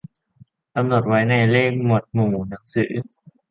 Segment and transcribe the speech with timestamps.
[0.75, 2.91] กำหนดไว้ในเลขหมดวหมู่หนังสือ